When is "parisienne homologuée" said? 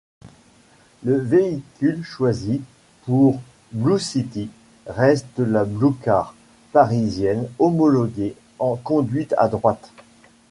6.71-8.35